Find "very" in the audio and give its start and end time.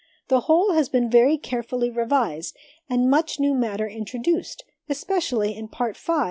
1.11-1.37